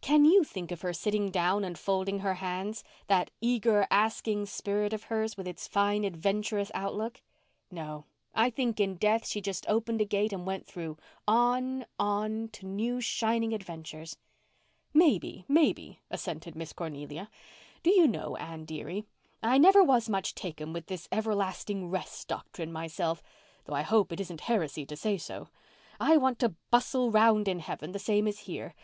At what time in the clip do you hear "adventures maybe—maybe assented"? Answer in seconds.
13.52-16.54